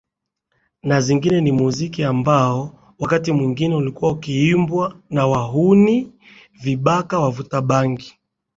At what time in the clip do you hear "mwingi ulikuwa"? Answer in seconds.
3.31-4.11